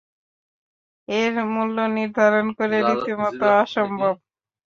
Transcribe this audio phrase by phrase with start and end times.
[1.07, 4.13] এর মূল্য নির্ধারণ করা রীতিমতো অসম্ভব।